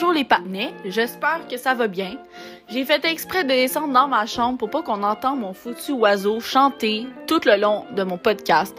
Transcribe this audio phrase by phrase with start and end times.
[0.00, 2.18] Bonjour les patinets, j'espère que ça va bien.
[2.68, 6.38] J'ai fait exprès de descendre dans ma chambre pour pas qu'on entende mon foutu oiseau
[6.38, 8.76] chanter tout le long de mon podcast.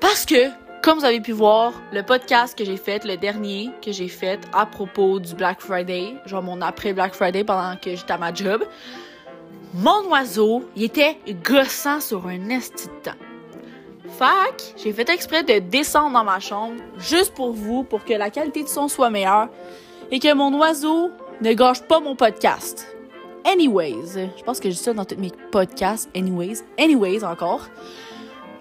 [0.00, 0.50] Parce que,
[0.82, 4.40] comme vous avez pu voir, le podcast que j'ai fait, le dernier que j'ai fait
[4.52, 8.34] à propos du Black Friday, genre mon après Black Friday pendant que j'étais à ma
[8.34, 8.64] job,
[9.74, 11.18] mon oiseau, il était
[11.48, 13.18] gossant sur un esti de temps.
[14.18, 18.30] Fac, j'ai fait exprès de descendre dans ma chambre juste pour vous, pour que la
[18.30, 19.48] qualité de son soit meilleure
[20.12, 22.86] et que mon oiseau ne gâche pas mon podcast.
[23.44, 26.08] Anyways, je pense que j'ai ça dans tous mes podcasts.
[26.14, 27.68] Anyways, anyways encore.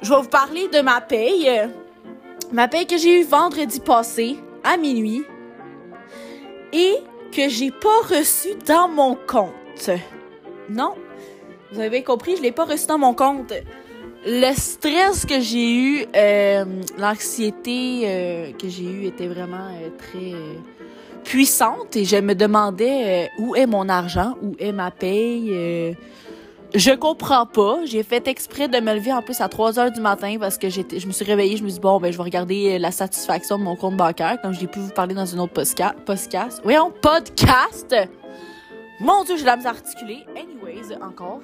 [0.01, 1.69] Je vais vous parler de ma paye.
[2.51, 5.23] Ma paye que j'ai eue vendredi passé à minuit
[6.73, 6.95] et
[7.31, 9.91] que j'ai pas reçu dans mon compte.
[10.70, 10.95] Non,
[11.73, 13.53] vous avez compris, je l'ai pas reçu dans mon compte
[14.25, 16.65] le stress que j'ai eu, euh,
[16.97, 20.35] l'anxiété euh, que j'ai eue était vraiment euh, très
[21.23, 25.95] puissante et je me demandais où est mon argent, où est ma paye.
[26.73, 27.79] je comprends pas.
[27.85, 30.69] J'ai fait exprès de me lever en plus à 3 heures du matin parce que
[30.69, 33.57] je me suis réveillée, je me suis dit bon ben je vais regarder la satisfaction
[33.57, 35.95] de mon compte bancaire comme j'ai pu vous parler dans une autre podcast.
[36.05, 36.61] podcast.
[36.63, 37.95] Voyons, podcast.
[38.99, 40.25] Mon Dieu, j'ai la misère articulée.
[40.35, 41.41] Anyways, encore.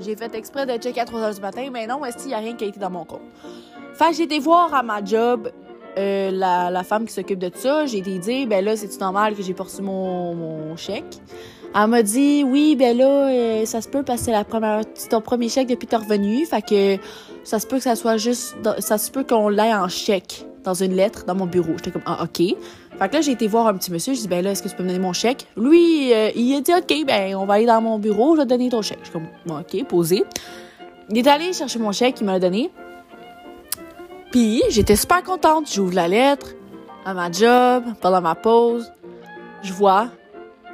[0.00, 2.34] J'ai fait exprès de checker à 3 h du matin, mais non, est-ce qu'il n'y
[2.34, 3.22] a rien qui a été dans mon compte?
[3.94, 5.50] Fait que j'ai été voir à ma job
[5.98, 7.86] euh, la, la, femme qui s'occupe de ça.
[7.86, 11.20] J'ai été dire, ben là, c'est-tu normal que j'ai reçu mon, mon chèque?
[11.76, 14.44] Elle m'a dit, oui, ben là, euh, ça se peut parce que c'est la
[15.10, 16.46] ton premier chèque depuis que t'es revenu.
[16.46, 17.02] Fait que
[17.42, 20.74] ça se peut que ça soit juste, ça se peut qu'on l'ait en chèque dans
[20.74, 21.72] une lettre dans mon bureau.
[21.76, 22.38] J'étais comme, ah, OK.
[22.38, 24.14] Fait que là, j'ai été voir un petit monsieur.
[24.14, 25.46] Je dis, ben là, est-ce que tu peux me donner mon chèque?
[25.56, 28.44] Lui, euh, il a dit, OK, ben, on va aller dans mon bureau, je vais
[28.44, 28.98] te donner ton chèque.
[29.00, 30.22] Je suis comme, bon, OK, posé.
[31.10, 32.70] Il est allé chercher mon chèque, il m'a donné.
[34.34, 35.72] Puis, j'étais super contente.
[35.72, 36.56] J'ouvre la lettre
[37.04, 38.90] à ma job, pendant ma pause.
[39.62, 40.08] Je vois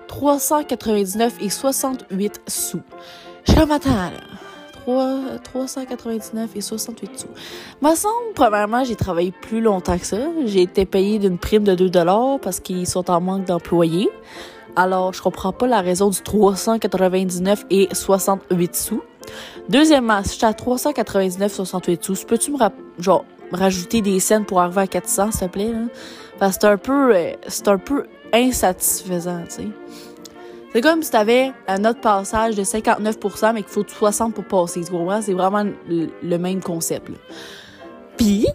[0.09, 2.81] 399 et 68 sous.
[3.45, 4.13] Je suis comme, attends, là.
[5.45, 7.27] 399 et 68 sous.
[7.83, 10.17] Me semble, premièrement, j'ai travaillé plus longtemps que ça.
[10.47, 14.09] J'ai été payée d'une prime de 2 dollars parce qu'ils sont en manque d'employés.
[14.75, 19.03] Alors, je comprends pas la raison du 399 et 68 sous.
[19.69, 22.59] Deuxièmement, si j'étais à 399 68 sous, peux-tu me
[22.99, 25.73] genre rajouter des scènes pour arriver à 400, s'il te plaît?
[26.39, 27.33] Parce que c'est un peu, euh,
[27.67, 29.69] un peu insatisfaisant, tu sais.
[30.73, 34.85] C'est comme si t'avais un autre passage de 59%, mais qu'il faut 60 pour passer.
[34.85, 35.21] Tu comprends?
[35.21, 37.11] C'est vraiment le même concept.
[38.17, 38.47] Puis,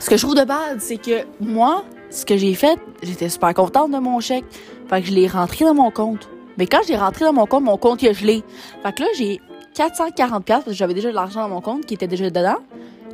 [0.00, 3.54] ce que je trouve de base, c'est que moi, ce que j'ai fait, j'étais super
[3.54, 4.44] contente de mon chèque.
[4.88, 6.28] Fait que je l'ai rentré dans mon compte.
[6.56, 8.42] Mais quand j'ai rentré dans mon compte, mon compte, il a gelé.
[8.82, 9.40] Fait que là, j'ai
[9.74, 12.56] 440 parce que j'avais déjà de l'argent dans mon compte qui était déjà dedans.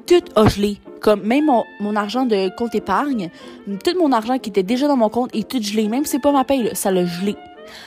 [0.06, 0.78] Tout a gelé.
[1.00, 3.30] Comme même mon, mon argent de compte épargne,
[3.66, 5.88] tout mon argent qui était déjà dans mon compte est tout gelé.
[5.88, 7.36] Même si c'est pas ma paye, ça l'a gelé.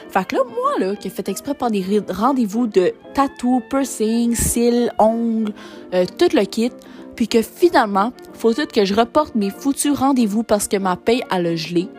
[0.10, 4.36] Fait que là, moi, là, qui ai fait exprès pour des rendez-vous de tatou, piercing,
[4.36, 5.54] cils, ongles,
[5.94, 6.72] euh, tout le kit,
[7.16, 11.24] puis que finalement, faut tout que je reporte mes foutus rendez-vous parce que ma paye
[11.30, 11.90] a le gelé.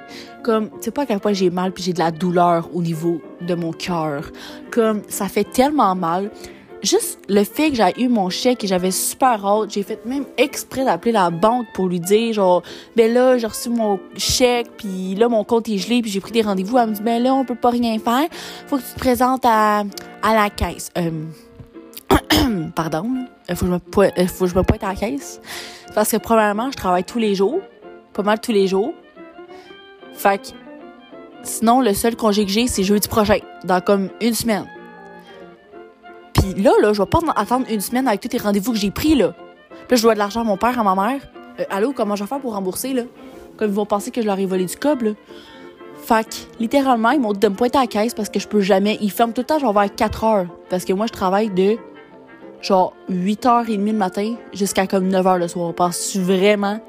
[0.43, 2.83] Comme, tu sais pas à quel point j'ai mal puis j'ai de la douleur au
[2.83, 4.31] niveau de mon cœur.
[4.71, 6.31] Comme, ça fait tellement mal
[6.83, 10.25] juste le fait que j'ai eu mon chèque et j'avais super hâte, j'ai fait même
[10.37, 12.63] exprès d'appeler la banque pour lui dire genre
[12.97, 16.33] ben là j'ai reçu mon chèque puis là mon compte est gelé puis j'ai pris
[16.33, 16.79] des rendez-vous.
[16.79, 18.29] Elle me dit ben là on peut pas rien faire,
[18.67, 19.85] faut que tu te présentes à,
[20.23, 20.91] à la caisse.
[20.99, 21.11] Euh,
[22.75, 23.07] pardon,
[23.49, 25.41] il faut que je me pointe, faut que je me pointe à la caisse
[25.95, 27.61] parce que probablement je travaille tous les jours,
[28.13, 28.93] pas mal tous les jours.
[30.15, 30.49] Fait que
[31.43, 34.67] sinon le seul congé que j'ai c'est jeudi prochain dans comme une semaine
[36.55, 39.15] là, là, je vais pas attendre une semaine avec tous les rendez-vous que j'ai pris,
[39.15, 39.35] là.
[39.71, 41.21] Puis là, je dois de l'argent à mon père, à ma mère.
[41.61, 43.03] Euh, allô, comment je vais faire pour rembourser, là?
[43.57, 45.11] Comme ils vont penser que je leur ai volé du cob, là.
[46.59, 48.99] Littéralement, ils m'ont dit de me pointer à la caisse parce que je peux jamais.
[49.01, 50.47] Ils ferment tout le temps, genre vers 4 heures.
[50.71, 51.77] Parce que moi, je travaille de
[52.63, 55.75] genre 8h30 le matin jusqu'à comme 9h le soir.
[55.75, 56.81] Penses-tu vraiment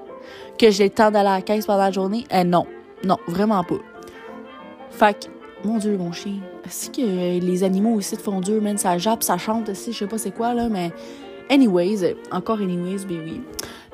[0.57, 2.25] que j'ai le temps d'aller à la caisse pendant la journée?
[2.31, 2.65] Eh non.
[3.03, 3.75] Non, vraiment pas.
[4.91, 5.25] Fait que,
[5.63, 6.35] mon Dieu, mon chien.
[6.65, 8.77] Est-ce que les animaux aussi te font dur, man?
[8.77, 10.91] Ça jappe, ça chante aussi, je sais pas c'est quoi, là, mais.
[11.49, 13.41] Anyways, encore anyways, ben oui.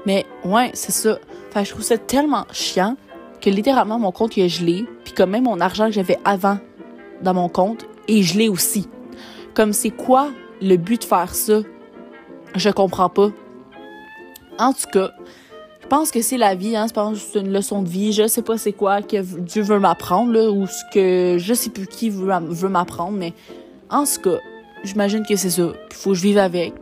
[0.06, 1.17] Mais ouais, c'est ça.
[1.51, 2.97] Fait je trouve ça tellement chiant
[3.41, 6.57] que littéralement mon compte est gelé, puis comme même mon argent que j'avais avant
[7.21, 8.89] dans mon compte est gelé aussi.
[9.53, 10.31] Comme c'est quoi
[10.62, 11.62] le but de faire ça?
[12.56, 13.29] Je comprends pas.
[14.59, 15.12] En tout cas,
[15.86, 16.88] je pense que c'est la vie, hein.
[16.88, 18.12] Je pense que c'est une leçon de vie.
[18.12, 21.70] Je sais pas c'est quoi que Dieu veut m'apprendre, là, ou ce que je sais
[21.70, 22.26] plus qui veut,
[22.70, 23.34] m'apprendre, mais
[23.92, 24.40] en ce cas,
[24.84, 25.74] j'imagine que c'est ça.
[25.92, 26.74] Il faut que je vive avec.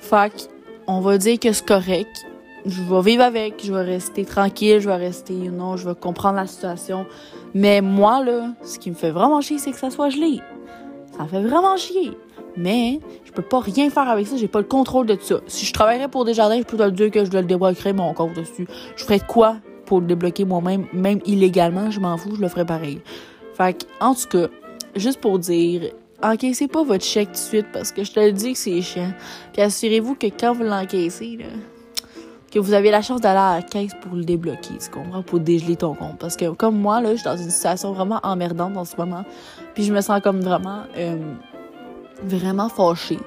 [0.00, 0.48] Fait
[0.86, 2.24] on va dire que c'est correct.
[2.64, 5.94] je vais vivre avec, je vais rester tranquille, je vais rester, you know, je vais
[5.94, 7.04] comprendre la situation.
[7.52, 10.40] Mais moi, là, ce qui me fait vraiment chier, c'est que ça soit gelé.
[11.14, 12.16] Ça me fait vraiment chier.
[12.56, 15.40] Mais je peux pas rien faire avec ça, j'ai pas le contrôle de ça.
[15.46, 17.46] Si je travaillerais pour des jardins, je peux te le dire que je dois le
[17.46, 18.66] débloquer mon compte dessus.
[18.96, 19.56] Je ferais quoi
[19.86, 23.00] pour le débloquer moi-même, même illégalement, je m'en fous, je le ferais pareil.
[23.54, 24.48] Fait que, en tout cas,
[24.96, 25.92] juste pour dire,
[26.22, 28.80] encaissez pas votre chèque tout de suite parce que je te le dis que c'est
[28.80, 29.12] chiant.
[29.52, 31.46] Puis assurez-vous que quand vous l'encaissez, là,
[32.54, 35.40] que vous avez la chance d'aller à la caisse pour le débloquer, tu comprends, pour
[35.40, 36.18] dégeler ton compte.
[36.20, 39.24] Parce que comme moi, là, je suis dans une situation vraiment emmerdante en ce moment.
[39.74, 41.16] Puis je me sens comme vraiment, euh,
[42.24, 43.18] vraiment fâchée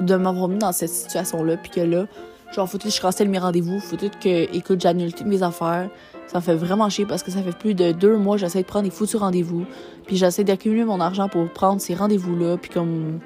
[0.00, 1.56] de m'avoir mis dans cette situation-là.
[1.56, 2.06] Puis que là,
[2.54, 5.88] genre, faut que je cancelle mes rendez-vous, faut que, écoute, j'annule toutes mes affaires.
[6.26, 8.66] Ça me fait vraiment chier parce que ça fait plus de deux mois, j'essaie de
[8.66, 9.64] prendre des foutus rendez-vous.
[10.06, 12.56] Puis j'essaie d'accumuler mon argent pour prendre ces rendez-vous-là.
[12.56, 13.20] Puis comme.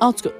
[0.00, 0.34] En tout cas.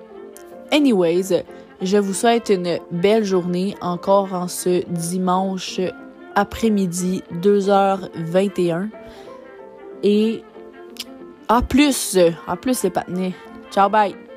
[0.71, 1.45] Anyways,
[1.81, 5.81] je vous souhaite une belle journée encore en ce dimanche
[6.35, 8.89] après-midi, 2h21.
[10.03, 10.43] Et
[11.49, 13.35] à plus, à plus les patinets.
[13.73, 14.32] 早拜。